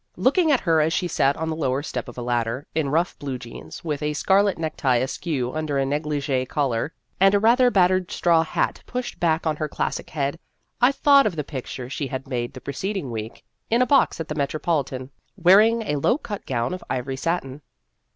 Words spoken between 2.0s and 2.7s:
of a ladder,